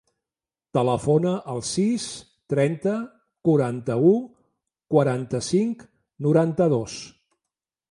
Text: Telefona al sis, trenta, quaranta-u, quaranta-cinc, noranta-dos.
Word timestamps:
Telefona 0.77 1.33
al 1.53 1.61
sis, 1.71 2.05
trenta, 2.55 2.95
quaranta-u, 3.49 4.15
quaranta-cinc, 4.97 5.87
noranta-dos. 6.29 6.99